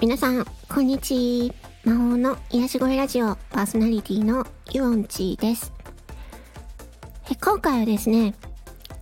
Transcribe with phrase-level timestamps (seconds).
[0.00, 1.52] 皆さん、こんにち
[1.84, 1.90] は。
[1.90, 5.74] 魔法の癒し声ラジオパーソナリティのユオンチーです。
[7.30, 8.34] え今回はですね、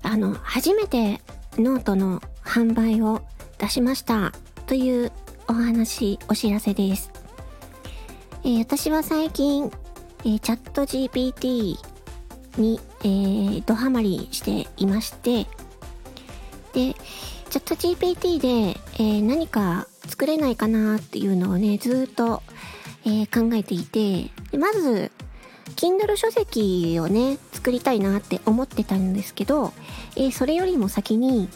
[0.02, 1.20] あの、初めて
[1.56, 3.22] ノートの販売を
[3.58, 4.32] 出しました
[4.66, 5.12] という
[5.46, 7.12] お話、お知らせです。
[8.42, 9.70] えー、私は最近、
[10.24, 11.78] えー、 ChatGPT
[12.60, 15.46] に、えー、ドハマりしていまして、
[16.72, 16.94] で、
[17.50, 22.42] チャット GPT で、え、何か作れないかなっていうのをね、ずっと、
[23.04, 25.12] えー、考えていて、まず、
[25.76, 29.72] Kindle 書籍をね、作りたいなって思ってたんですけど、
[30.16, 31.48] えー、それよりも先に、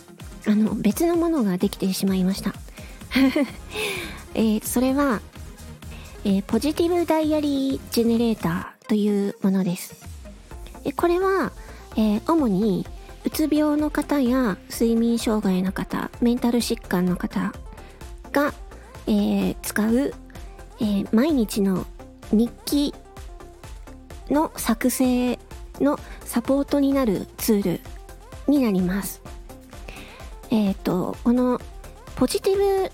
[0.47, 2.55] あの、別のものができてしまいました。
[4.35, 5.21] えー、それは、
[6.25, 9.95] えー、ポジティブダイアリージェネレーターというものです。
[10.85, 11.53] えこれは、
[11.97, 12.87] え、主に
[13.25, 17.53] うつ病の方や睡眠障害の方、メンタル疾患の方
[18.33, 18.53] が、
[19.07, 20.13] えー、使う、
[20.81, 21.87] えー、毎日の
[22.33, 22.95] 日記
[24.31, 25.39] の作成
[25.81, 27.81] のサポートになるツール
[28.49, 29.23] になります。
[30.51, 31.61] えっ、ー、と、この
[32.17, 32.91] ポジティ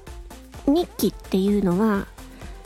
[0.67, 2.06] ブ日記っていうのは、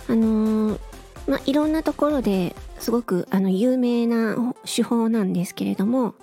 [0.08, 0.80] あのー、
[1.28, 6.14] まあ、いろんなところですごくあの有名な手法なんですけれども、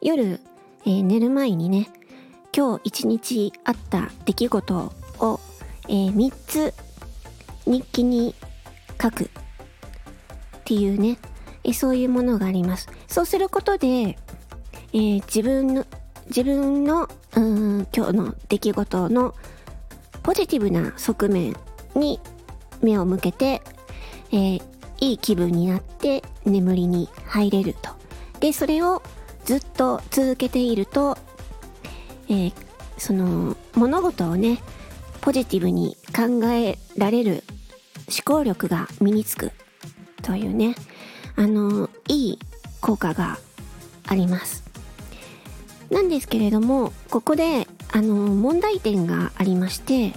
[0.00, 0.40] 夜、
[0.84, 1.88] えー、寝る前にね、
[2.54, 4.92] 今日一日あった出来事
[5.92, 6.74] えー、3つ
[7.66, 8.34] 日記に
[9.00, 9.28] 書くっ
[10.64, 11.18] ていうね、
[11.64, 12.88] えー、そういうものがあります。
[13.06, 15.84] そうすることで、えー、自分の、
[16.28, 19.34] 自分の、うん、今日の出来事の
[20.22, 21.54] ポジティブな側面
[21.94, 22.20] に
[22.80, 23.60] 目を向けて、
[24.30, 24.62] えー、
[25.00, 27.90] いい気分になって眠りに入れると。
[28.40, 29.02] で、それを
[29.44, 31.18] ずっと続けていると、
[32.30, 32.52] えー、
[32.96, 34.58] その物事をね、
[35.22, 37.44] ポジティブに考えられる
[38.08, 39.52] 思考力が身につく
[40.20, 40.74] というね、
[41.36, 42.38] あの、いい
[42.80, 43.38] 効果が
[44.08, 44.64] あります。
[45.90, 50.12] なんですけれども、ここで、あの、問題点がありまして、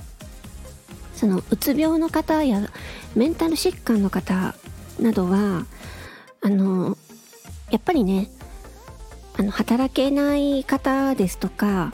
[1.14, 2.68] その、うつ病の方や
[3.16, 4.56] メンタル疾患の方
[5.00, 5.68] などは、
[6.42, 6.98] あの、
[7.70, 8.32] やっぱりね、
[9.38, 11.94] あの、働けない方ですとか、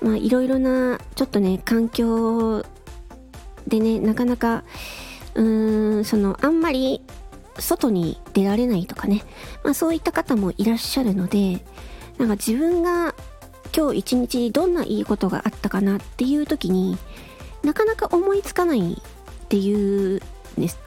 [0.00, 2.64] まあいろいろなちょっとね環境
[3.66, 4.64] でねなかなか
[5.34, 7.02] うーんそのあんまり
[7.58, 9.24] 外に出られないとかね、
[9.64, 11.60] まあ、そういった方もいらっしゃるので
[12.18, 13.14] なんか自分が
[13.76, 16.96] 今日一日どんないいことがあったかなっていう時に
[17.62, 20.20] なかなか思いつかないっていう、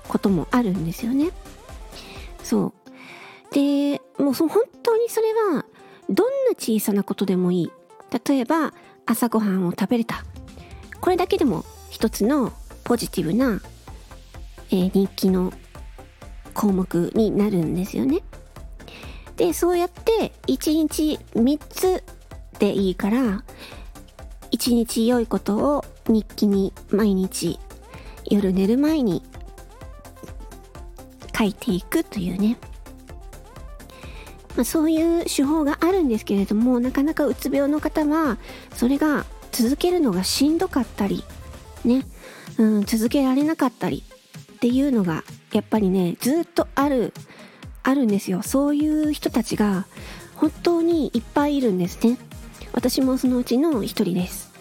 [0.08, 1.30] こともあるんですよね。
[2.44, 2.74] そ
[3.50, 3.54] う。
[3.54, 5.66] で、もうそ本当にそれは
[6.10, 7.72] どんな小さなことでもいい。
[8.28, 8.74] 例えば
[9.06, 10.24] 朝ごはんを食べれた
[11.00, 12.54] これだけでも一つの
[12.84, 13.62] ポジティブな、
[14.70, 15.52] えー、日記の
[16.54, 18.22] 項目になるんですよね。
[19.38, 22.04] でそうやって1日3つ
[22.60, 23.44] でいいから
[24.52, 27.60] 1日良いことを日記に毎日
[28.26, 29.24] 夜寝る前に
[31.36, 32.58] 書いていくというね
[34.64, 38.38] そういう手法があるんですけれどもなかなかうつ病の方は
[38.76, 41.24] それが続けるのがしんどかったり
[41.84, 42.06] ね、
[42.58, 44.04] うん、続けられなかったり
[44.56, 47.14] っていうのがやっぱりねずっとある
[47.84, 48.44] あるんですよ。
[48.44, 49.88] そういう人たちが
[50.36, 52.18] 本当にいっぱいいるんですね。
[52.74, 54.52] 私もそのうちの一人です。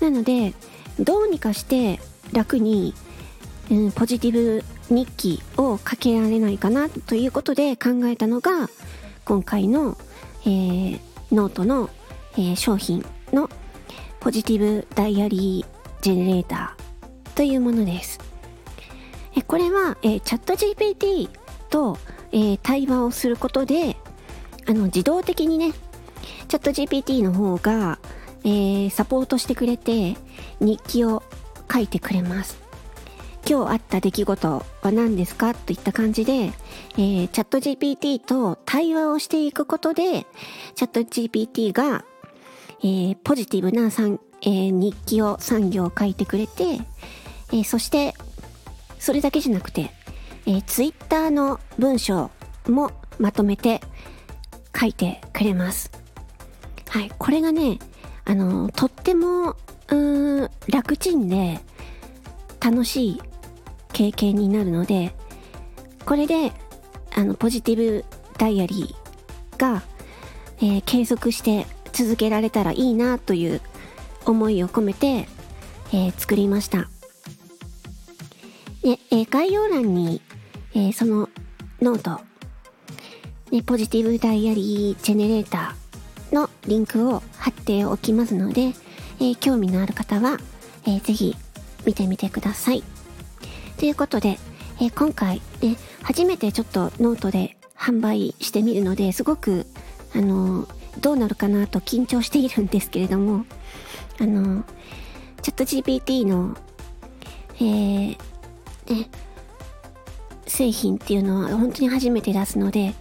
[0.00, 0.52] なので
[0.98, 2.00] どうにかして
[2.32, 2.94] 楽に、
[3.70, 4.62] うん、ポジティブ
[4.94, 8.68] 日記を書けられないかなということで考えたのが
[9.24, 9.96] 今回の、
[10.42, 11.00] えー、
[11.32, 11.90] ノートの、
[12.34, 13.48] えー、商品の
[14.20, 18.18] ポジティブダイアリージェネレーターというものです。
[19.36, 21.30] えこれは、え、チャット GPT
[21.68, 21.96] と、
[22.32, 23.96] え、対話をすることで
[24.66, 25.72] あの自動的にね
[26.48, 27.98] チャット GPT の方が、
[28.44, 30.16] えー、サポートしてくれて
[30.60, 31.22] 日記を
[31.72, 32.69] 書いてくれます。
[33.50, 35.54] 今日あった出来事は何ですか？
[35.54, 40.24] といった感じで、えー、チャット GPT と対話をしていくことで、
[40.76, 42.04] チャット GPT が、
[42.78, 46.78] えー、ポジティブなえー、日記を3行書いてくれて、
[47.48, 48.14] えー、そして、
[49.00, 49.90] それだけじゃなくて、
[50.46, 52.30] えー、Twitter の文章
[52.68, 53.80] もまとめて
[54.78, 55.90] 書いてくれます。
[56.88, 57.80] はい、これがね、
[58.26, 59.56] あの、とっても、
[59.88, 61.58] うん、楽ちんで、
[62.60, 63.22] 楽しい
[63.92, 65.14] 経験になるので、
[66.06, 66.52] これで、
[67.14, 68.04] あの、ポジティブ
[68.38, 69.82] ダイアリーが、
[70.58, 73.60] えー、継続して続けられたらいいなという
[74.24, 75.28] 思いを込めて、
[75.92, 76.88] えー、作りました。
[78.82, 80.22] で、えー概要欄に、
[80.74, 81.28] えその
[81.82, 82.20] note、
[83.50, 88.72] ね、ポジティブダイアリージェネレーターのリンクを貼っておきますので、
[89.20, 90.38] え興味のある方は、
[90.86, 91.36] えーぜひ
[91.84, 92.82] 見てみてください。
[93.80, 94.38] ということで、
[94.78, 99.64] えー今回ね、初めてちょっとノートで販売してみるので、すごく、
[100.14, 103.46] あのーどうなるかなと緊張しているんですけれども、
[104.20, 104.64] あのー
[105.40, 106.58] チャット GPT の、
[107.56, 108.18] えー、ね、
[110.46, 112.94] 製品っていうのは本当に初めて出すので、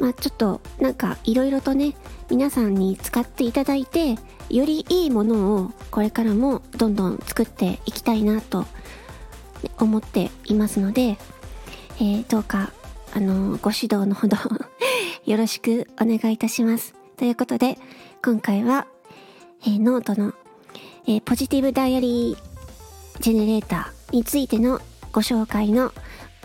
[0.00, 1.94] まあちょっとなんかいろいろとね、
[2.30, 4.16] 皆さんに使っていただいて、
[4.48, 8.64] よりいいものをこれからもどんどん作っていきたいなと
[9.78, 11.18] 思っていますので、
[11.98, 12.72] えーどうか、
[13.14, 14.36] あのご指導のほど
[15.24, 16.94] よろしくお願いいたします。
[17.16, 17.78] ということで、
[18.24, 18.86] 今回は、
[19.62, 20.34] えーノートの、
[21.06, 24.80] えポジティブダイアリージェネレーターについての
[25.12, 25.92] ご紹介の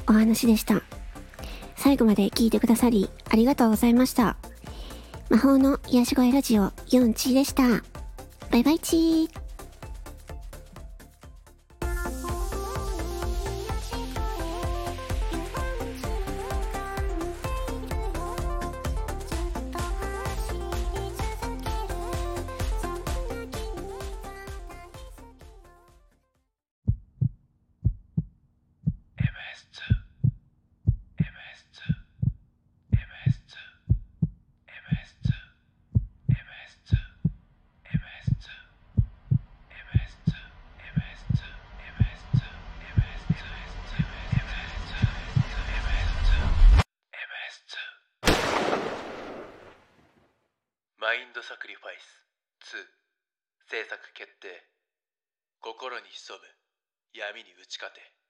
[0.07, 0.81] お話でした。
[1.75, 4.37] 最後まで聞いてくださりありがとうございました。
[5.29, 7.63] 魔法の癒し声ラジオ4チでした。
[8.51, 9.50] バイバイチー。
[50.97, 53.01] マインドサクリファイス2
[53.71, 54.67] 制作決定。
[55.61, 56.43] 心に潜む。
[57.13, 58.20] 闇に打ち勝て。